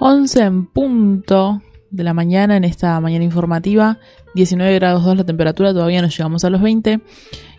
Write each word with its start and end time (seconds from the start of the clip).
11 0.00 0.42
en 0.42 0.66
punto 0.66 1.60
de 1.90 2.04
la 2.04 2.14
mañana 2.14 2.56
en 2.56 2.64
esta 2.64 2.98
mañana 3.00 3.22
informativa, 3.22 3.98
19 4.34 4.74
grados 4.76 5.04
2 5.04 5.18
la 5.18 5.24
temperatura, 5.24 5.74
todavía 5.74 6.00
no 6.00 6.08
llegamos 6.08 6.42
a 6.44 6.50
los 6.50 6.62
20. 6.62 7.00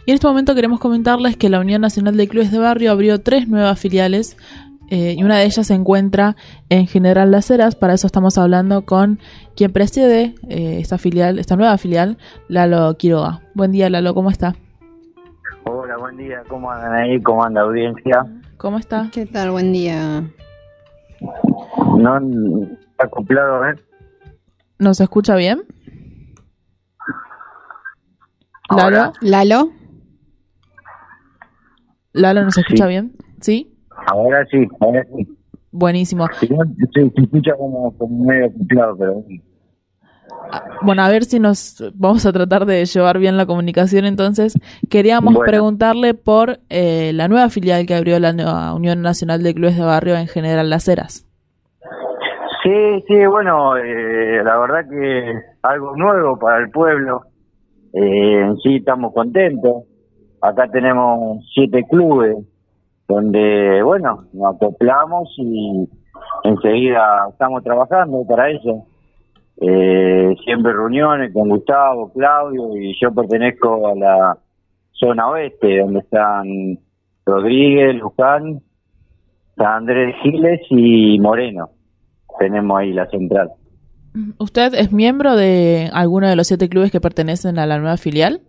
Y 0.05 0.09
en 0.09 0.15
este 0.15 0.25
momento 0.25 0.55
queremos 0.55 0.79
comentarles 0.79 1.37
que 1.37 1.49
la 1.49 1.59
Unión 1.59 1.81
Nacional 1.81 2.17
de 2.17 2.27
Clubes 2.27 2.51
de 2.51 2.57
Barrio 2.57 2.91
abrió 2.91 3.21
tres 3.21 3.47
nuevas 3.47 3.79
filiales 3.79 4.37
eh, 4.89 5.13
y 5.15 5.23
una 5.23 5.37
de 5.37 5.45
ellas 5.45 5.67
se 5.67 5.75
encuentra 5.75 6.35
en 6.69 6.87
General 6.87 7.29
Las 7.29 7.51
Heras. 7.51 7.75
Para 7.75 7.93
eso 7.93 8.07
estamos 8.07 8.39
hablando 8.39 8.85
con 8.85 9.19
quien 9.55 9.71
preside 9.71 10.33
eh, 10.49 10.79
esta 10.79 10.97
filial, 10.97 11.37
esta 11.37 11.55
nueva 11.55 11.77
filial, 11.77 12.17
Lalo 12.47 12.97
Quiroga. 12.97 13.41
Buen 13.53 13.71
día, 13.71 13.87
Lalo, 13.91 14.15
¿cómo 14.15 14.31
está? 14.31 14.55
Hola, 15.65 15.95
buen 15.97 16.17
día, 16.17 16.41
¿cómo 16.49 16.71
andan 16.71 16.93
ahí? 16.95 17.21
¿Cómo 17.21 17.43
anda 17.43 17.61
audiencia? 17.61 18.25
¿Cómo 18.57 18.79
está? 18.79 19.09
¿Qué 19.13 19.27
tal? 19.27 19.51
Buen 19.51 19.71
día. 19.71 20.23
No 22.01 22.17
está 22.63 23.05
acoplado, 23.05 23.65
¿eh? 23.67 23.75
¿Nos 24.79 24.99
escucha 24.99 25.35
bien? 25.35 25.61
Ahora. 28.69 29.11
Lalo, 29.21 29.65
Lalo. 29.65 29.71
Lalo, 32.13 32.43
¿nos 32.43 32.57
escucha 32.57 32.85
Sí. 32.85 32.89
bien? 32.89 33.13
¿Sí? 33.39 33.77
Ahora 34.07 34.45
sí, 34.49 34.67
ahora 34.79 35.05
sí. 35.15 35.27
Buenísimo. 35.71 36.27
Se, 36.39 36.47
se 36.47 37.21
escucha 37.21 37.53
como, 37.55 37.95
como 37.97 38.25
medio 38.25 38.47
acoplado, 38.47 38.97
pero 38.97 39.23
Ah, 40.53 40.63
Bueno, 40.81 41.03
a 41.03 41.09
ver 41.09 41.23
si 41.23 41.39
nos 41.39 41.81
vamos 41.93 42.25
a 42.25 42.33
tratar 42.33 42.65
de 42.65 42.83
llevar 42.85 43.19
bien 43.19 43.37
la 43.37 43.45
comunicación. 43.45 44.05
Entonces, 44.05 44.53
queríamos 44.89 45.33
Bueno. 45.35 45.47
preguntarle 45.49 46.13
por 46.13 46.59
eh, 46.69 47.11
la 47.13 47.27
nueva 47.29 47.49
filial 47.49 47.85
que 47.85 47.95
abrió 47.95 48.19
la 48.19 48.33
nueva 48.33 48.73
Unión 48.73 49.01
Nacional 49.01 49.43
de 49.43 49.53
Clubes 49.53 49.77
de 49.77 49.83
Barrio 49.83 50.17
en 50.17 50.27
General 50.27 50.69
Las 50.69 50.87
Heras. 50.87 51.25
Sí, 52.63 53.03
sí, 53.07 53.25
bueno, 53.25 53.75
eh, 53.75 54.43
la 54.43 54.57
verdad 54.59 54.87
que 54.87 55.33
algo 55.63 55.95
nuevo 55.95 56.37
para 56.37 56.59
el 56.59 56.69
pueblo. 56.69 57.23
Eh, 57.91 58.41
en 58.41 58.57
sí 58.57 58.75
estamos 58.75 59.13
contentos. 59.13 59.85
Acá 60.41 60.67
tenemos 60.67 61.43
siete 61.55 61.83
clubes 61.89 62.37
donde, 63.07 63.81
bueno, 63.81 64.25
nos 64.33 64.55
acoplamos 64.55 65.33
y 65.37 65.89
enseguida 66.43 67.29
estamos 67.31 67.63
trabajando 67.63 68.23
para 68.27 68.51
eso. 68.51 68.85
Eh, 69.59 70.35
siempre 70.43 70.71
reuniones 70.71 71.33
con 71.33 71.49
Gustavo, 71.49 72.13
Claudio 72.13 72.77
y 72.77 72.95
yo 73.01 73.11
pertenezco 73.11 73.87
a 73.87 73.95
la 73.95 74.37
zona 74.91 75.29
oeste 75.29 75.79
donde 75.79 75.99
están 75.99 76.77
Rodríguez, 77.25 77.95
Luján, 77.95 78.61
San 79.55 79.67
Andrés 79.67 80.15
Giles 80.21 80.61
y 80.69 81.19
Moreno 81.19 81.69
tenemos 82.39 82.79
ahí 82.79 82.93
la 82.93 83.07
central. 83.09 83.51
¿Usted 84.39 84.73
es 84.75 84.91
miembro 84.91 85.35
de 85.35 85.89
alguno 85.93 86.27
de 86.27 86.35
los 86.35 86.47
siete 86.47 86.67
clubes 86.69 86.91
que 86.91 86.99
pertenecen 86.99 87.57
a 87.59 87.65
la 87.65 87.77
nueva 87.79 87.97
filial? 87.97 88.41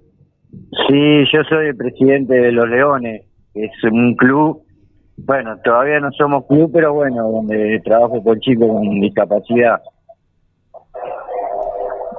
Sí, 0.50 1.24
yo 1.32 1.42
soy 1.48 1.68
el 1.68 1.76
presidente 1.76 2.34
de 2.34 2.52
Los 2.52 2.68
Leones, 2.68 3.22
es 3.54 3.70
un 3.90 4.14
club, 4.16 4.62
bueno, 5.16 5.56
todavía 5.64 6.00
no 6.00 6.10
somos 6.12 6.46
club, 6.46 6.70
pero 6.72 6.92
bueno, 6.94 7.30
donde 7.30 7.80
trabajo 7.84 8.22
con 8.22 8.38
chicos 8.40 8.66
con 8.68 9.00
discapacidad. 9.00 9.80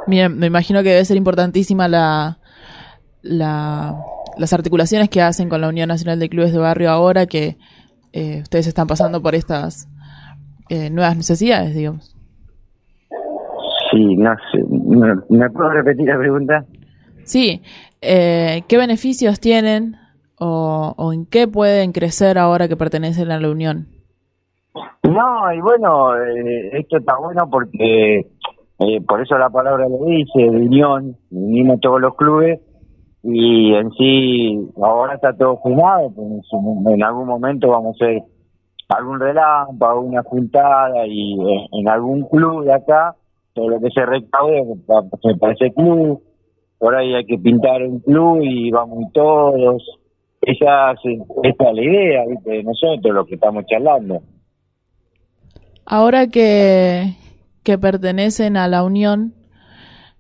Bien, 0.08 0.38
me 0.38 0.48
imagino 0.48 0.84
que 0.84 0.90
debe 0.90 1.06
ser 1.06 1.18
importantísima 1.18 1.88
la, 1.88 2.40
la- 3.22 3.96
las 4.38 4.52
articulaciones 4.52 5.10
que 5.10 5.22
hacen 5.22 5.48
con 5.48 5.62
la 5.62 5.70
Unión 5.70 5.88
Nacional 5.88 6.20
de 6.20 6.28
Clubes 6.30 6.52
de 6.54 6.60
Barrio 6.60 6.90
ahora 6.90 7.26
que 7.28 7.58
eh, 8.14 8.40
ustedes 8.42 8.68
están 8.68 8.88
pasando 8.88 9.22
por 9.22 9.36
estas 9.36 9.88
eh, 10.70 10.90
nuevas 10.90 11.18
necesidades, 11.18 11.76
digamos. 11.76 12.16
Sí, 13.92 14.16
no 14.16 14.34
sé, 14.52 14.64
¿me, 15.30 15.50
puedo 15.50 15.70
repetir 15.70 16.08
la 16.08 16.18
pregunta? 16.18 16.66
Sí, 17.24 17.62
eh, 18.02 18.64
¿qué 18.68 18.78
beneficios 18.78 19.40
tienen 19.40 19.96
o, 20.40 20.94
o 20.98 21.14
en 21.14 21.26
qué 21.26 21.48
pueden 21.48 21.92
crecer 21.92 22.38
ahora 22.38 22.68
que 22.68 22.76
pertenecen 22.76 23.32
a 23.32 23.40
la 23.40 23.50
Unión? 23.50 23.88
No, 25.04 25.54
y 25.54 25.62
bueno, 25.62 26.16
eh, 26.16 26.80
esto 26.80 26.98
está 26.98 27.18
bueno 27.18 27.48
porque, 27.50 28.20
eh, 28.80 29.02
por 29.08 29.22
eso 29.22 29.38
la 29.38 29.50
palabra 29.50 29.88
lo 29.88 30.06
dice, 30.06 30.40
de 30.40 30.50
unión, 30.50 31.16
unimos 31.30 31.80
todos 31.82 32.02
los 32.02 32.16
clubes 32.16 32.60
y 33.22 33.74
en 33.76 33.92
sí 33.92 34.72
ahora 34.82 35.16
está 35.16 35.36
todo 35.38 35.60
fumado, 35.62 36.12
en, 36.18 37.04
algún 37.04 37.28
momento 37.28 37.70
vamos 37.70 38.02
a 38.02 38.06
hacer 38.06 38.24
algún 38.94 39.20
relámpago, 39.20 40.02
una 40.02 40.24
juntada 40.24 41.06
y 41.08 41.34
eh, 41.40 41.68
en 41.72 41.88
algún 41.90 42.24
club 42.30 42.66
de 42.66 42.74
acá, 42.74 43.16
todo 43.54 43.70
lo 43.70 43.80
que 43.80 43.90
se 43.92 44.06
recaude 44.06 44.64
pa- 44.88 45.04
para 45.40 45.54
ese 45.54 45.72
club, 45.74 46.22
por 46.80 46.96
ahí 46.96 47.14
hay 47.14 47.26
que 47.26 47.38
pintar 47.38 47.82
un 47.84 48.00
club 48.00 48.42
y 48.44 48.72
vamos 48.72 49.06
todos, 49.14 49.84
esa, 50.42 50.92
es- 50.92 51.56
la 51.74 51.82
idea 51.82 52.24
de 52.44 52.64
nosotros, 52.64 53.14
lo 53.14 53.26
que 53.26 53.36
estamos 53.36 53.66
charlando. 53.68 54.22
Ahora 55.86 56.28
que, 56.28 57.16
que 57.64 57.78
pertenecen 57.78 58.58
a 58.58 58.68
la 58.68 58.84
Unión, 58.84 59.34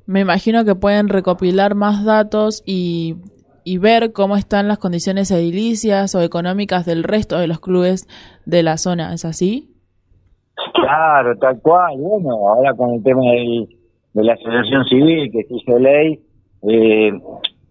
me 0.06 0.19
imagino 0.19 0.66
que 0.66 0.75
pueden 0.75 1.07
recopilar 1.09 1.75
más 1.75 2.03
datos 2.03 2.63
y, 2.66 3.16
y 3.66 3.78
ver 3.78 4.12
cómo 4.13 4.35
están 4.35 4.68
las 4.68 4.78
condiciones 4.78 5.31
edilicias 5.31 6.13
o 6.16 6.22
económicas 6.22 6.85
del 6.85 7.03
resto 7.03 7.38
de 7.40 7.47
los 7.47 7.59
clubes 7.59 8.07
de 8.46 8.63
la 8.63 8.78
zona, 8.78 9.13
¿es 9.13 9.25
así? 9.25 9.69
Claro, 10.74 11.38
tal 11.38 11.59
cual. 11.62 11.97
Bueno, 11.97 12.47
ahora 12.50 12.74
con 12.74 12.91
el 12.94 13.03
tema 13.03 13.22
del- 13.31 13.68
de 14.13 14.24
la 14.24 14.34
asociación 14.34 14.85
civil 14.85 15.31
que 15.31 15.44
se 15.44 15.56
hizo 15.56 15.79
ley, 15.79 16.19
eh, 16.69 17.12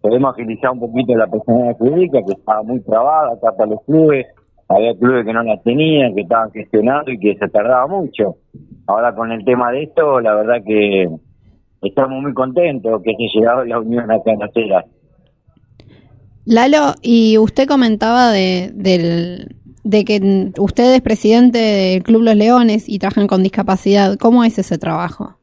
podemos 0.01 0.33
agilizar 0.35 0.73
un 0.73 0.81
poquito 0.81 1.15
la 1.15 1.27
personalidad 1.29 1.77
jurídica 1.79 2.19
que 2.27 2.33
estaba 2.33 2.63
muy 2.63 2.81
trabada 2.81 3.35
acá 3.35 3.57
para 3.57 3.71
los 3.71 3.83
clubes. 3.85 4.27
Había 4.69 4.95
clubes 4.97 5.25
que 5.27 5.33
no 5.33 5.43
la 5.43 5.61
tenían, 5.61 6.15
que 6.15 6.23
estaban 6.23 6.51
gestionando 6.51 7.11
y 7.13 7.19
que 7.19 7.37
se 7.37 7.49
tardaba 7.49 7.87
mucho. 7.87 8.37
Ahora 8.87 9.15
con 9.15 9.31
el 9.31 9.45
tema 9.45 9.71
de 9.71 9.85
esto, 9.85 10.21
la 10.21 10.35
verdad 10.35 10.63
que 10.67 11.09
estamos 11.83 12.23
muy 12.23 12.33
contentos 12.35 13.03
que 13.03 13.15
se 13.15 13.29
llegado 13.35 13.65
la 13.65 13.79
unión 13.79 14.11
acá 14.11 14.33
en. 14.33 14.85
Lalo, 16.45 16.95
y 17.03 17.39
usted 17.39 17.69
comentaba 17.69 18.31
de, 18.31 18.71
del, 18.75 19.57
de 19.85 20.05
que 20.05 20.53
usted 20.59 20.95
es 20.95 21.01
presidente 21.01 21.59
del 21.59 22.03
Club 22.03 22.23
Los 22.23 22.37
Leones 22.37 22.89
y 22.89 22.99
trabajan 22.99 23.27
con 23.27 23.43
discapacidad. 23.43 24.17
¿Cómo 24.19 24.45
es 24.45 24.59
ese 24.59 24.79
trabajo? 24.79 25.37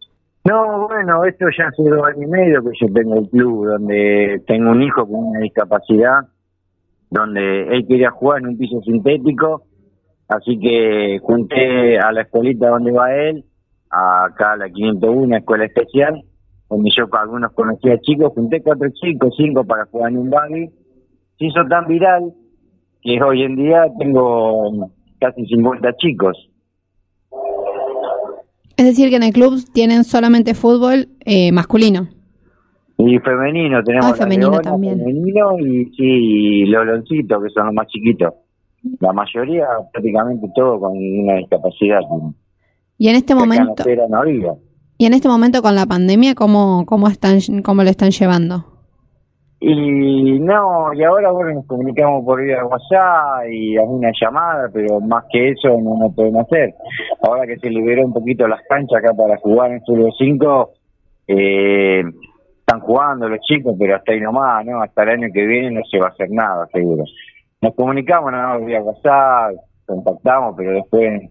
No, 0.46 0.88
bueno, 0.88 1.24
esto 1.26 1.46
ya 1.58 1.68
hace 1.68 1.84
dos 1.84 2.06
años 2.06 2.24
y 2.24 2.28
medio 2.28 2.64
que 2.64 2.72
yo 2.80 2.94
tengo 2.94 3.16
el 3.16 3.30
club, 3.30 3.68
donde 3.68 4.42
tengo 4.48 4.72
un 4.72 4.82
hijo 4.82 5.06
con 5.06 5.26
una 5.26 5.40
discapacidad, 5.42 6.22
donde 7.10 7.68
él 7.68 7.86
quería 7.88 8.12
jugar 8.12 8.40
en 8.40 8.48
un 8.48 8.58
piso 8.58 8.82
sintético, 8.82 9.64
así 10.28 10.58
que 10.60 11.20
junté 11.22 12.00
a 12.00 12.12
la 12.12 12.22
escuelita 12.22 12.70
donde 12.70 12.92
va 12.92 13.14
él, 13.14 13.46
acá 13.90 14.54
a 14.54 14.58
la 14.58 14.70
501, 14.70 15.38
escuela 15.38 15.66
especial, 15.66 16.24
donde 16.70 16.90
yo 16.96 17.06
algunos 17.12 17.52
conocía 17.54 18.00
chicos, 18.00 18.32
junté 18.34 18.62
cuatro 18.62 18.88
chicos, 18.90 19.34
cinco 19.36 19.66
para 19.66 19.86
jugar 19.86 20.12
en 20.12 20.20
un 20.20 20.30
buggy, 20.30 20.72
se 21.40 21.46
hizo 21.46 21.66
tan 21.70 21.88
viral 21.88 22.34
que 23.02 23.22
hoy 23.24 23.44
en 23.44 23.56
día 23.56 23.86
tengo 23.98 24.90
casi 25.20 25.46
50 25.46 25.96
chicos. 25.98 26.50
Es 28.78 28.86
decir, 28.86 29.10
que 29.10 29.16
en 29.16 29.24
el 29.24 29.34
club 29.34 29.56
tienen 29.74 30.04
solamente 30.04 30.54
fútbol 30.54 31.08
eh, 31.26 31.52
masculino. 31.52 32.08
Y 32.98 33.18
femenino, 33.20 33.82
tenemos 33.84 34.08
Ah, 34.08 34.12
la 34.12 34.16
femenino 34.16 34.50
leona, 34.52 34.62
también. 34.72 34.98
femenino 35.00 35.58
y 35.60 35.86
sí, 35.96 36.66
los 36.66 36.86
loncitos, 36.86 37.42
que 37.44 37.50
son 37.50 37.68
los 37.68 37.74
más 37.76 37.88
chiquitos. 37.88 38.34
La 39.00 39.14
mayoría, 39.14 39.66
prácticamente 39.92 40.48
todo 40.56 40.80
con 40.80 40.98
una 40.98 41.36
discapacidad. 41.36 42.00
Y 42.98 43.08
en 43.08 43.16
este 43.16 43.36
momento, 43.36 43.84
y 44.98 45.06
en 45.06 45.14
este 45.14 45.30
momento 45.30 45.62
con 45.62 45.76
la 45.76 45.86
pandemia, 45.86 46.36
¿cómo, 46.36 46.86
cómo 46.86 47.08
están, 47.08 47.40
cómo 47.64 47.84
lo 47.84 47.90
están 47.90 48.12
llevando? 48.12 48.66
Y 49.62 50.40
no, 50.40 50.94
y 50.94 51.04
ahora 51.04 51.32
bueno 51.32 51.56
nos 51.56 51.66
comunicamos 51.66 52.24
por 52.24 52.42
vía 52.42 52.64
WhatsApp 52.64 53.50
y 53.52 53.78
alguna 53.78 54.10
llamada, 54.20 54.70
pero 54.74 55.02
más 55.02 55.26
que 55.30 55.50
eso 55.50 55.78
no, 55.82 55.98
no 56.00 56.12
podemos 56.16 56.46
hacer. 56.46 56.74
Ahora 57.22 57.46
que 57.46 57.58
se 57.58 57.70
liberó 57.70 58.06
un 58.06 58.14
poquito 58.14 58.48
las 58.48 58.62
canchas 58.70 59.00
acá 59.00 59.14
para 59.14 59.38
jugar 59.38 59.72
en 59.72 59.82
Fútbol 59.82 60.14
5, 60.18 60.72
eh, 61.28 62.04
están 62.60 62.80
jugando 62.80 63.28
los 63.28 63.40
chicos, 63.42 63.76
pero 63.78 63.98
hasta 63.98 64.14
ahí 64.14 64.22
nomás, 64.22 64.66
¿no? 64.66 64.82
Hasta 64.82 65.04
el 65.04 65.10
año 65.10 65.28
que 65.34 65.46
viene 65.46 65.72
no 65.72 65.82
se 65.92 66.00
va 66.00 66.08
a 66.08 66.12
hacer 66.12 66.30
nada, 66.32 66.66
seguro. 66.72 67.04
Nos 67.62 67.76
comunicamos 67.76 68.32
nada 68.32 68.58
más 68.58 68.66
vía 68.66 68.82
WhatsApp, 68.82 69.56
contactamos, 69.86 70.56
pero 70.56 70.72
después, 70.72 71.22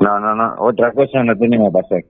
no, 0.00 0.18
no, 0.20 0.34
no, 0.34 0.54
otra 0.58 0.90
cosa 0.92 1.22
no 1.22 1.36
tenemos 1.36 1.70
para 1.70 1.84
hacer. 1.84 2.04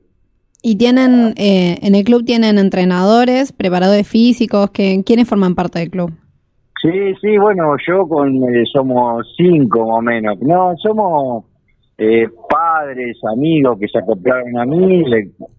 Y 0.62 0.79
tienen, 0.79 1.35
eh, 1.37 1.79
en 1.82 1.94
el 1.94 2.05
club 2.05 2.25
tienen 2.25 2.56
entrenadores, 2.56 3.53
preparadores 3.53 4.09
físicos, 4.09 4.70
que, 4.70 5.03
¿quiénes 5.05 5.29
forman 5.29 5.56
parte 5.56 5.81
del 5.81 5.91
club? 5.91 6.12
Sí, 6.81 7.14
sí, 7.20 7.37
bueno, 7.37 7.75
yo 7.87 8.06
con 8.06 8.35
eh, 8.35 8.64
somos 8.73 9.26
cinco 9.37 9.87
más 9.87 9.99
o 9.99 10.03
menos. 10.03 10.38
No, 10.41 10.73
somos 10.76 11.44
eh, 11.99 12.29
padres, 12.49 13.19
amigos 13.32 13.79
que 13.81 13.88
se 13.88 13.99
acoplaron 13.99 14.59
a 14.59 14.64
mí, 14.64 15.05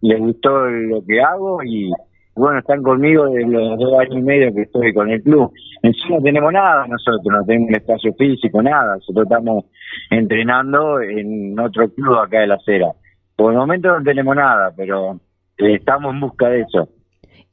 les 0.01 0.19
gustó 0.19 0.67
lo 0.69 1.03
que 1.05 1.21
hago 1.21 1.61
y 1.63 1.91
bueno, 2.35 2.59
están 2.59 2.81
conmigo 2.81 3.25
desde 3.27 3.47
los 3.47 3.77
dos 3.77 3.99
años 3.99 4.15
y 4.17 4.21
medio 4.21 4.53
que 4.53 4.63
estoy 4.63 4.91
con 4.93 5.09
el 5.09 5.21
club. 5.21 5.51
En 5.83 5.93
sí 5.93 6.01
no 6.09 6.19
tenemos 6.21 6.51
nada 6.51 6.87
nosotros, 6.87 7.25
no 7.25 7.45
tenemos 7.45 7.69
un 7.69 7.75
espacio 7.75 8.13
físico, 8.13 8.61
nada. 8.61 8.95
Nosotros 8.95 9.25
estamos 9.25 9.65
entrenando 10.09 10.99
en 11.01 11.59
otro 11.59 11.89
club 11.89 12.15
acá 12.15 12.39
de 12.39 12.47
la 12.47 12.55
acera. 12.55 12.91
Por 13.35 13.53
el 13.53 13.59
momento 13.59 13.97
no 13.97 14.03
tenemos 14.03 14.35
nada, 14.35 14.73
pero 14.75 15.19
eh, 15.57 15.75
estamos 15.75 16.13
en 16.13 16.19
busca 16.19 16.49
de 16.49 16.61
eso. 16.61 16.89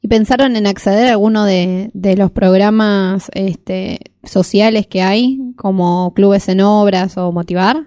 ¿Y 0.01 0.07
pensaron 0.07 0.55
en 0.55 0.65
acceder 0.65 1.09
a 1.09 1.11
alguno 1.11 1.45
de, 1.45 1.91
los 2.17 2.31
programas 2.31 3.29
este, 3.35 3.99
sociales 4.23 4.87
que 4.87 5.01
hay, 5.03 5.37
como 5.55 6.13
clubes 6.15 6.49
en 6.49 6.61
obras 6.61 7.17
o 7.17 7.31
motivar? 7.31 7.77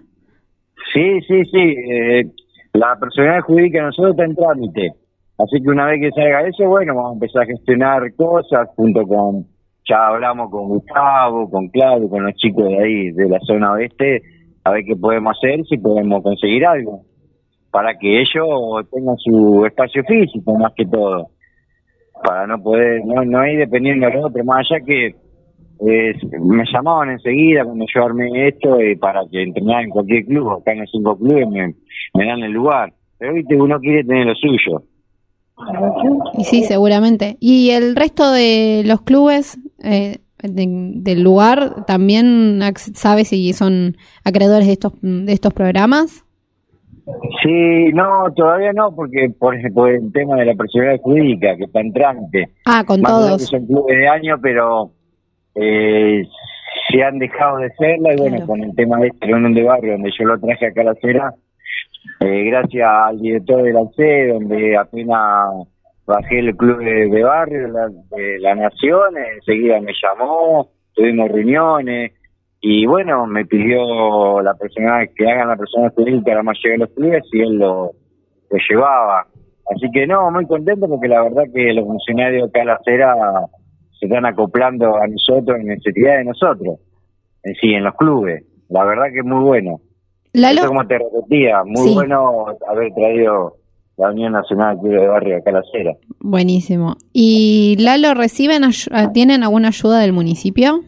Sí, 0.92 1.20
sí, 1.26 1.42
sí. 1.44 1.74
Eh, 1.90 2.24
la 2.72 2.96
personalidad 3.00 3.42
jurídica 3.42 3.78
de 3.78 3.84
nosotros 3.84 4.12
está 4.12 4.24
en 4.24 4.36
trámite. 4.36 4.92
Así 5.38 5.60
que 5.60 5.68
una 5.68 5.86
vez 5.86 6.00
que 6.00 6.10
salga 6.10 6.46
eso, 6.46 6.68
bueno, 6.68 6.94
vamos 6.94 7.10
a 7.10 7.14
empezar 7.14 7.42
a 7.42 7.46
gestionar 7.46 8.14
cosas 8.14 8.68
junto 8.76 9.02
con, 9.02 9.46
ya 9.88 10.06
hablamos 10.06 10.50
con 10.50 10.68
Gustavo, 10.68 11.50
con 11.50 11.68
Claudio, 11.68 12.08
con 12.08 12.24
los 12.24 12.34
chicos 12.34 12.68
de 12.68 12.78
ahí, 12.78 13.10
de 13.10 13.28
la 13.28 13.40
zona 13.40 13.72
oeste, 13.72 14.22
a 14.62 14.70
ver 14.70 14.84
qué 14.84 14.94
podemos 14.94 15.36
hacer, 15.36 15.64
si 15.66 15.76
podemos 15.78 16.22
conseguir 16.22 16.64
algo, 16.64 17.02
para 17.74 17.98
que 17.98 18.20
ellos 18.20 18.88
tengan 18.92 19.16
su 19.18 19.66
espacio 19.66 20.04
físico 20.04 20.56
más 20.56 20.72
que 20.76 20.86
todo, 20.86 21.26
para 22.22 22.46
no 22.46 22.62
poder, 22.62 23.04
no, 23.04 23.24
no 23.24 23.44
ir 23.48 23.58
dependiendo 23.58 24.08
de 24.08 24.16
otro, 24.16 24.44
más 24.44 24.64
allá 24.70 24.80
que 24.84 25.16
me 25.80 26.64
llamaban 26.72 27.10
enseguida 27.10 27.64
cuando 27.64 27.84
yo 27.92 28.04
armé 28.04 28.46
esto 28.46 28.78
eh, 28.78 28.96
para 28.96 29.22
que 29.28 29.42
entrenara 29.42 29.82
en 29.82 29.90
cualquier 29.90 30.24
club, 30.24 30.52
acá 30.52 30.70
en 30.70 30.82
los 30.82 30.90
cinco 30.92 31.18
clubes 31.18 31.48
me, 31.48 31.74
me 32.14 32.26
dan 32.26 32.44
el 32.44 32.52
lugar, 32.52 32.92
pero 33.18 33.34
viste, 33.34 33.56
uno 33.56 33.80
quiere 33.80 34.04
tener 34.04 34.26
lo 34.26 34.36
suyo. 34.36 34.84
Y 36.38 36.44
sí, 36.44 36.62
seguramente. 36.62 37.38
¿Y 37.40 37.70
el 37.70 37.96
resto 37.96 38.30
de 38.30 38.82
los 38.86 39.02
clubes 39.02 39.58
eh, 39.82 40.18
del 40.38 41.22
lugar 41.24 41.86
también 41.86 42.60
sabe 42.76 43.24
si 43.24 43.52
son 43.52 43.96
acreedores 44.22 44.68
de 44.68 44.74
estos, 44.74 44.92
de 45.02 45.32
estos 45.32 45.52
programas? 45.52 46.23
Sí, 47.42 47.92
no, 47.92 48.32
todavía 48.34 48.72
no, 48.72 48.94
porque 48.94 49.28
por, 49.38 49.54
ejemplo 49.54 49.86
el 49.86 50.10
tema 50.12 50.36
de 50.36 50.46
la 50.46 50.54
personalidad 50.54 51.00
jurídica, 51.02 51.56
que 51.56 51.64
está 51.64 51.80
en 51.80 51.92
trámite. 51.92 52.48
Ah, 52.64 52.82
con 52.86 53.02
todos. 53.02 53.42
son 53.42 53.66
clubes 53.66 53.98
de 53.98 54.08
año, 54.08 54.36
pero 54.40 54.90
eh, 55.54 56.22
se 56.90 57.02
han 57.02 57.18
dejado 57.18 57.58
de 57.58 57.70
serla 57.74 58.14
y 58.14 58.16
bueno, 58.16 58.46
con 58.46 58.62
el 58.62 58.74
tema 58.74 58.98
de 58.98 59.08
este 59.08 59.26
reunión 59.26 59.52
de 59.52 59.62
barrio, 59.64 59.92
donde 59.92 60.10
yo 60.18 60.24
lo 60.24 60.40
traje 60.40 60.66
acá 60.66 60.80
a 60.80 60.84
la 60.84 60.94
cera, 60.94 61.34
eh, 62.20 62.44
gracias 62.44 62.88
al 62.88 63.20
director 63.20 63.62
del 63.62 63.76
ALCE, 63.76 64.28
donde 64.28 64.76
apenas 64.76 65.68
bajé 66.06 66.38
el 66.38 66.56
club 66.56 66.78
de, 66.78 67.22
barrio 67.22 67.70
de 68.10 68.38
la 68.40 68.54
Nación, 68.54 69.14
enseguida 69.34 69.80
me 69.80 69.92
llamó, 70.02 70.70
tuvimos 70.94 71.30
reuniones 71.30 72.12
y 72.66 72.86
bueno, 72.86 73.26
me 73.26 73.44
pidió 73.44 74.40
la 74.40 74.54
persona 74.54 75.06
que 75.14 75.30
hagan 75.30 75.48
la 75.48 75.56
persona 75.56 75.90
jurídica 75.90 76.34
la 76.34 76.42
mayoría 76.42 76.72
de 76.72 76.78
los 76.78 76.90
clubes 76.94 77.22
y 77.30 77.40
él 77.42 77.58
lo, 77.58 77.92
llevaba. 78.70 79.26
Así 79.70 79.90
que 79.92 80.06
no, 80.06 80.30
muy 80.30 80.46
contento 80.46 80.88
porque 80.88 81.08
la 81.08 81.24
verdad 81.24 81.42
que 81.54 81.74
los 81.74 81.84
funcionarios 81.84 82.48
acá 82.48 82.62
a 82.62 82.64
la 82.64 82.74
acera 82.76 83.14
se 84.00 84.06
están 84.06 84.24
acoplando 84.24 84.96
a 84.96 85.06
nosotros 85.06 85.58
en 85.60 85.66
necesidad 85.66 86.16
de 86.16 86.24
nosotros, 86.24 86.78
en 87.42 87.54
sí, 87.56 87.74
en 87.74 87.84
los 87.84 87.94
clubes. 87.96 88.42
La 88.70 88.82
verdad 88.84 89.12
que 89.12 89.18
es 89.18 89.26
muy 89.26 89.44
bueno. 89.44 89.82
Eso 90.32 90.66
como 90.66 90.86
te 90.86 90.96
repetía, 90.98 91.64
muy 91.66 91.92
bueno 91.92 92.46
haber 92.66 92.94
traído 92.94 93.56
la 93.98 94.08
Unión 94.08 94.32
Nacional 94.32 94.78
de 94.80 95.06
Barrio 95.06 95.36
acá 95.36 95.50
a 95.50 95.52
la 95.52 95.58
acera. 95.58 95.92
Buenísimo. 96.18 96.96
¿Y 97.12 97.76
Lalo, 97.78 98.14
reciben 98.14 98.62
tienen 99.12 99.42
alguna 99.42 99.68
ayuda 99.68 100.00
del 100.00 100.14
municipio? 100.14 100.80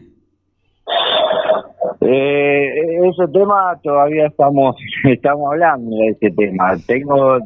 Eh, 2.09 2.99
ese 3.05 3.27
tema 3.33 3.77
todavía 3.83 4.27
estamos 4.27 4.77
estamos 5.03 5.51
hablando 5.51 5.93
de 5.97 6.07
ese 6.07 6.31
tema. 6.31 6.77
Tengo 6.87 7.39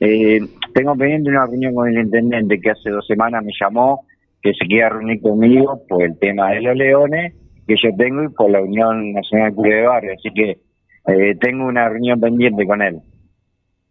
eh, 0.00 0.40
tengo 0.74 0.96
pendiente 0.96 1.30
una 1.30 1.46
reunión 1.46 1.72
con 1.72 1.88
el 1.88 2.04
intendente 2.04 2.60
que 2.60 2.70
hace 2.70 2.90
dos 2.90 3.06
semanas 3.06 3.44
me 3.44 3.52
llamó 3.60 4.06
que 4.42 4.52
se 4.54 4.66
quiera 4.66 4.88
reunir 4.88 5.20
conmigo 5.20 5.82
por 5.88 6.02
el 6.02 6.18
tema 6.18 6.50
de 6.50 6.62
los 6.62 6.76
leones 6.76 7.34
que 7.68 7.76
yo 7.80 7.90
tengo 7.96 8.24
y 8.24 8.28
por 8.30 8.50
la 8.50 8.60
Unión 8.60 9.12
Nacional 9.12 9.54
de 9.54 9.82
Barrio. 9.82 10.12
Así 10.14 10.30
que 10.34 10.58
eh, 11.06 11.36
tengo 11.40 11.66
una 11.66 11.88
reunión 11.88 12.20
pendiente 12.20 12.66
con 12.66 12.82
él. 12.82 12.98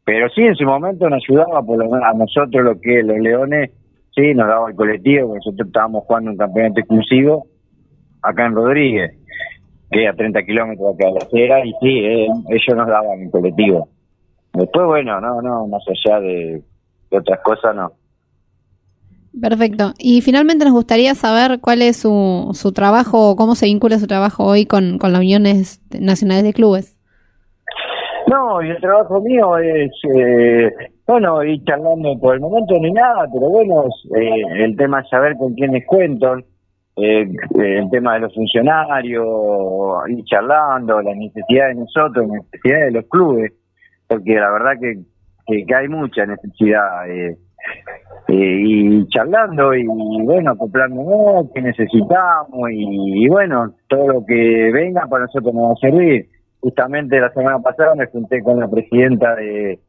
Pero 0.03 0.27
sí, 0.29 0.41
en 0.41 0.55
su 0.55 0.65
momento 0.65 1.09
nos 1.09 1.23
ayudaba 1.23 1.63
por 1.63 1.77
lo 1.77 1.93
a 1.95 2.13
nosotros 2.13 2.65
lo 2.65 2.81
que 2.81 3.01
los 3.01 3.17
Leones, 3.17 3.71
sí, 4.13 4.33
nos 4.33 4.47
daba 4.47 4.69
el 4.69 4.75
colectivo, 4.75 5.35
nosotros 5.35 5.67
estábamos 5.67 6.03
jugando 6.03 6.31
un 6.31 6.37
campeonato 6.37 6.81
exclusivo 6.81 7.45
acá 8.21 8.45
en 8.45 8.55
Rodríguez, 8.55 9.16
que 9.91 10.07
a 10.07 10.13
30 10.13 10.43
kilómetros 10.43 10.95
acá 10.95 11.05
de 11.05 11.11
la 11.11 11.19
acera, 11.19 11.65
y 11.65 11.71
sí, 11.81 11.99
eh, 11.99 12.27
ellos 12.49 12.77
nos 12.77 12.87
daban 12.87 13.21
el 13.21 13.31
colectivo. 13.31 13.87
Después, 14.53 14.85
bueno, 14.87 15.21
no, 15.21 15.41
no, 15.41 15.67
más 15.67 15.83
allá 15.87 16.19
de, 16.19 16.61
otras 17.11 17.39
cosas, 17.41 17.75
no. 17.75 17.91
Perfecto. 19.39 19.93
Y 19.99 20.21
finalmente 20.21 20.65
nos 20.65 20.73
gustaría 20.73 21.13
saber 21.13 21.59
cuál 21.61 21.83
es 21.83 21.97
su, 21.97 22.49
su 22.53 22.71
trabajo, 22.71 23.35
cómo 23.35 23.55
se 23.55 23.67
vincula 23.67 23.99
su 23.99 24.07
trabajo 24.07 24.43
hoy 24.45 24.65
con, 24.65 24.97
con 24.97 25.11
las 25.13 25.21
uniones 25.21 25.81
nacionales 25.91 26.43
de 26.43 26.53
clubes. 26.53 26.97
No, 28.27 28.61
y 28.61 28.69
el 28.69 28.81
trabajo 28.81 29.21
mío 29.21 29.57
es, 29.57 29.91
eh, 30.13 30.69
bueno, 31.05 31.41
ir 31.43 31.63
charlando 31.63 32.19
por 32.19 32.35
el 32.35 32.41
momento 32.41 32.73
ni 32.81 32.91
nada, 32.91 33.25
pero 33.31 33.49
bueno, 33.49 33.85
eh, 34.19 34.63
el 34.65 34.75
tema 34.75 34.99
es 34.99 35.09
saber 35.09 35.37
con 35.37 35.53
quiénes 35.53 35.85
cuento, 35.85 36.35
eh, 36.97 37.29
el 37.55 37.89
tema 37.91 38.15
de 38.15 38.21
los 38.21 38.33
funcionarios, 38.33 39.25
ir 40.09 40.23
charlando, 40.25 41.01
la 41.01 41.13
necesidad 41.13 41.67
de 41.67 41.75
nosotros, 41.75 42.27
la 42.27 42.33
necesidad 42.35 42.85
de 42.85 42.91
los 42.91 43.05
clubes, 43.05 43.53
porque 44.07 44.35
la 44.35 44.51
verdad 44.51 44.71
que, 44.81 45.65
que, 45.65 45.75
hay 45.75 45.87
mucha 45.87 46.25
necesidad. 46.25 47.09
Eh, 47.09 47.37
y 48.29 49.07
charlando 49.09 49.73
y 49.73 49.85
bueno, 49.85 50.51
acoplándonos, 50.51 51.51
qué 51.53 51.61
necesitamos 51.61 52.69
y, 52.71 53.27
bueno, 53.27 53.73
todo 53.87 54.07
lo 54.07 54.25
que 54.25 54.71
venga 54.73 55.05
para 55.07 55.25
nosotros 55.25 55.53
nos 55.53 55.69
va 55.69 55.73
a 55.73 55.75
servir 55.75 56.27
justamente 56.59 57.19
la 57.19 57.31
semana 57.31 57.59
pasada 57.59 57.95
me 57.95 58.07
junté 58.07 58.41
con 58.41 58.59
la 58.59 58.67
presidenta 58.67 59.35
de, 59.35 59.79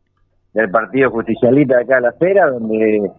del 0.53 0.71
Partido 0.71 1.11
Justicialista 1.11 1.77
de 1.77 1.83
acá 1.83 1.97
de 1.97 2.01
la 2.03 2.13
Fera, 2.13 2.50
donde 2.50 3.11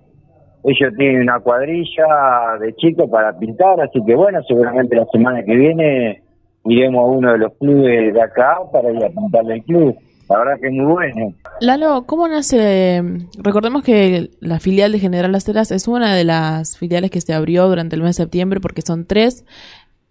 ellos 0.64 0.94
tienen 0.98 1.22
una 1.22 1.40
cuadrilla 1.40 2.58
de 2.60 2.74
chicos 2.76 3.10
para 3.10 3.38
pintar, 3.38 3.80
así 3.82 4.00
que 4.06 4.16
bueno, 4.16 4.42
seguramente 4.48 4.96
la 4.96 5.06
semana 5.12 5.44
que 5.44 5.56
viene 5.56 6.22
iremos 6.66 7.02
a 7.02 7.06
uno 7.06 7.32
de 7.32 7.38
los 7.38 7.54
clubes 7.54 8.14
de 8.14 8.22
acá 8.22 8.58
para 8.72 8.92
ir 8.92 9.04
a 9.04 9.10
pintarle 9.10 9.56
el 9.56 9.64
club. 9.64 9.96
La 10.30 10.38
verdad 10.38 10.60
que 10.62 10.68
es 10.68 10.74
muy 10.74 10.86
bueno. 10.86 11.34
Lalo, 11.60 12.04
¿cómo 12.06 12.28
nace? 12.28 13.02
Recordemos 13.40 13.82
que 13.82 14.30
la 14.40 14.60
filial 14.60 14.92
de 14.92 15.00
General 15.00 15.32
Las 15.32 15.50
Heras 15.50 15.72
es 15.72 15.88
una 15.88 16.14
de 16.14 16.24
las 16.24 16.78
filiales 16.78 17.10
que 17.10 17.20
se 17.20 17.34
abrió 17.34 17.68
durante 17.68 17.96
el 17.96 18.04
mes 18.04 18.18
de 18.18 18.24
septiembre 18.24 18.60
porque 18.60 18.84
son 18.84 19.06
tres 19.06 19.44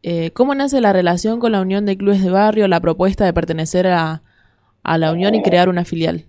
eh, 0.02 0.30
¿Cómo 0.32 0.54
nace 0.54 0.80
la 0.80 0.92
relación 0.92 1.40
con 1.40 1.52
la 1.52 1.60
Unión 1.60 1.84
de 1.84 1.96
Clubes 1.96 2.22
de 2.22 2.30
Barrio, 2.30 2.68
la 2.68 2.80
propuesta 2.80 3.24
de 3.24 3.32
pertenecer 3.32 3.88
a, 3.88 4.22
la 4.84 5.12
Unión 5.12 5.34
y 5.34 5.42
crear 5.42 5.68
una 5.68 5.84
filial? 5.84 6.24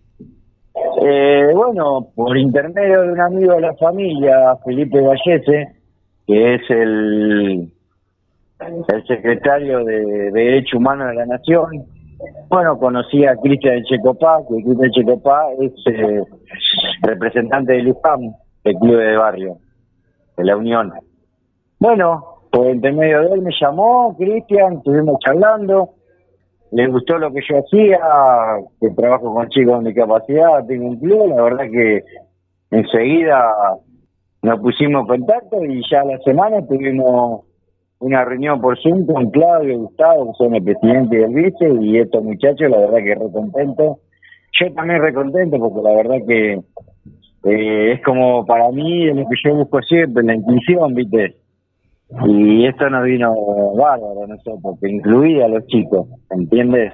Eh, 1.01 1.51
bueno, 1.55 2.07
por 2.13 2.37
intermedio 2.37 3.03
de 3.03 3.11
un 3.13 3.21
amigo 3.21 3.53
de 3.53 3.61
la 3.61 3.73
familia, 3.75 4.57
Felipe 4.65 4.99
Vallese, 4.99 5.75
que 6.27 6.55
es 6.55 6.61
el, 6.69 7.71
el 8.59 9.07
secretario 9.07 9.85
de, 9.85 10.31
Derecho 10.31 10.77
Humano 10.77 11.07
de 11.07 11.15
la 11.15 11.25
Nación, 11.25 11.85
bueno, 12.49 12.77
conocí 12.77 13.25
a 13.25 13.37
Cristian 13.37 13.81
Checopá, 13.83 14.41
que 14.49 14.61
Cristian 14.61 14.91
Checopá 14.91 15.45
es 15.61 15.71
eh, 15.85 16.21
representante 17.03 17.73
del 17.73 17.91
UFAM, 17.91 18.33
del 18.65 18.75
Club 18.75 18.97
de 18.97 19.15
Barrio, 19.15 19.57
de 20.35 20.43
la 20.43 20.57
Unión. 20.57 20.91
Bueno, 21.79 22.25
por 22.51 22.67
intermedio 22.67 23.21
de 23.21 23.35
él 23.35 23.41
me 23.41 23.51
llamó, 23.57 24.17
Cristian, 24.17 24.79
estuvimos 24.79 25.17
charlando, 25.19 25.91
le 26.71 26.87
gustó 26.87 27.17
lo 27.17 27.31
que 27.33 27.41
yo 27.47 27.59
hacía, 27.59 27.99
que 28.79 28.89
trabajo 28.91 29.33
con 29.33 29.49
chicos 29.49 29.75
con 29.75 29.85
discapacidad, 29.85 30.65
tengo 30.67 30.87
un 30.87 30.99
club, 30.99 31.29
la 31.29 31.43
verdad 31.43 31.65
que 31.71 32.03
enseguida 32.71 33.51
nos 34.41 34.59
pusimos 34.59 35.07
contacto 35.07 35.63
y 35.65 35.81
ya 35.89 36.03
la 36.03 36.17
semana 36.19 36.65
tuvimos 36.67 37.41
una 37.99 38.23
reunión 38.23 38.61
por 38.61 38.79
Zoom 38.79 39.05
con 39.05 39.29
Claudio 39.31 39.77
Gustavo, 39.79 40.31
que 40.31 40.37
son 40.37 40.55
el 40.55 40.63
presidente 40.63 41.19
y 41.19 41.23
el 41.23 41.33
vice, 41.33 41.69
y 41.81 41.97
estos 41.97 42.23
muchachos, 42.23 42.69
la 42.69 42.77
verdad 42.77 42.97
que 42.97 43.15
re 43.15 43.31
contento. 43.31 43.99
Yo 44.59 44.73
también 44.73 45.01
re 45.01 45.13
contento 45.13 45.59
porque 45.59 45.81
la 45.81 45.95
verdad 45.95 46.17
que 46.25 46.53
eh, 47.45 47.91
es 47.93 48.03
como 48.03 48.45
para 48.45 48.69
mí 48.71 49.05
lo 49.07 49.27
que 49.27 49.35
yo 49.43 49.55
busco 49.55 49.81
siempre, 49.81 50.23
la 50.23 50.35
inclusión, 50.35 50.93
¿viste? 50.93 51.35
Y 52.27 52.65
esto 52.65 52.89
nos 52.89 53.03
vino 53.03 53.33
bárbaro 53.75 54.25
nosotros, 54.27 54.59
porque 54.63 54.89
incluía 54.89 55.45
a 55.45 55.49
los 55.49 55.65
chicos, 55.67 56.07
¿entiendes? 56.31 56.91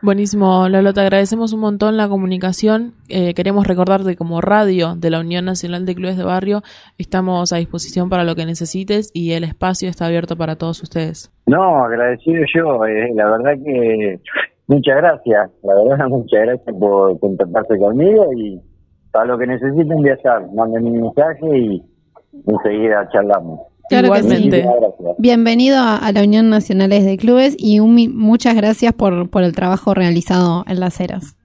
Buenísimo, 0.00 0.68
Lalo, 0.68 0.92
te 0.92 1.00
agradecemos 1.00 1.52
un 1.52 1.60
montón 1.60 1.96
la 1.96 2.08
comunicación. 2.08 2.92
Eh, 3.08 3.34
queremos 3.34 3.66
recordarte 3.66 4.14
como 4.14 4.40
radio 4.40 4.94
de 4.94 5.10
la 5.10 5.20
Unión 5.20 5.44
Nacional 5.44 5.86
de 5.86 5.94
Clubes 5.96 6.16
de 6.16 6.22
Barrio, 6.22 6.60
estamos 6.98 7.52
a 7.52 7.56
disposición 7.56 8.08
para 8.08 8.22
lo 8.22 8.36
que 8.36 8.46
necesites 8.46 9.10
y 9.12 9.32
el 9.32 9.42
espacio 9.42 9.88
está 9.88 10.06
abierto 10.06 10.36
para 10.36 10.54
todos 10.56 10.82
ustedes. 10.82 11.32
No, 11.46 11.84
agradecido 11.84 12.44
yo, 12.54 12.84
eh, 12.84 13.10
la 13.14 13.28
verdad 13.28 13.54
que 13.64 14.20
muchas 14.68 14.96
gracias, 14.98 15.50
la 15.64 15.74
verdad 15.74 16.06
muchas 16.08 16.42
gracias 16.42 16.76
por 16.78 17.18
contactarse 17.18 17.76
conmigo 17.78 18.26
y 18.36 18.60
para 19.10 19.24
lo 19.24 19.38
que 19.38 19.46
necesiten 19.46 20.02
viajar, 20.02 20.46
manden 20.54 20.86
un 20.86 21.00
mensaje 21.00 21.58
y 21.58 21.82
enseguida 22.46 23.08
charlamos. 23.12 23.60
Claro 23.88 24.12
que 24.12 24.22
sí. 24.22 24.50
Bienvenido 25.18 25.78
a, 25.80 26.12
la 26.12 26.22
Unión 26.22 26.50
Nacional 26.50 26.90
de 26.90 27.16
Clubes 27.16 27.56
y 27.58 27.80
muchas 27.80 28.54
gracias 28.54 28.92
por, 28.92 29.30
por 29.30 29.42
el 29.42 29.54
trabajo 29.54 29.94
realizado 29.94 30.64
en 30.66 30.80
las 30.80 31.00
eras. 31.00 31.36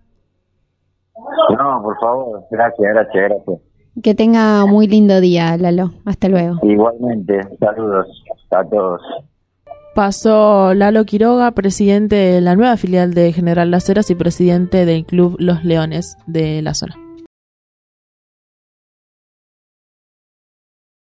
No, 1.58 1.82
por 1.82 1.98
favor, 2.00 2.44
gracias, 2.52 2.94
gracias, 2.94 3.30
gracias. 3.30 3.60
Que 4.02 4.16
tenga 4.16 4.66
muy 4.66 4.88
lindo 4.88 5.22
día, 5.22 5.56
Lalo. 5.58 5.92
Hasta 6.06 6.28
luego. 6.28 6.58
Igualmente, 6.64 7.40
saludos 7.60 8.08
a 8.52 8.64
todos. 8.66 9.02
Pasó 9.94 10.74
Lalo 10.74 11.06
Quiroga, 11.06 11.52
presidente 11.52 12.16
de 12.16 12.42
la 12.42 12.56
nueva 12.56 12.78
filial 12.78 13.14
de 13.14 13.32
General 13.32 13.70
Las 13.70 13.88
Heras 13.88 14.10
y 14.10 14.16
presidente 14.16 14.86
del 14.86 15.06
Club 15.06 15.36
Los 15.38 15.64
Leones 15.64 16.18
de 16.26 16.64
la 16.64 16.74
zona. 16.74 16.96